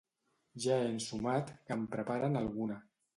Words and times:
Ja 0.63 0.77
he 0.77 0.87
ensumat 0.93 1.51
que 1.67 1.77
en 1.81 1.83
preparen 1.97 2.41
alguna. 2.41 2.79